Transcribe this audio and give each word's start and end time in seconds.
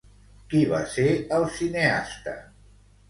Qui 0.53 0.61
va 0.71 0.79
ser 0.95 1.05
el 1.41 1.45
cineasta? 1.59 2.35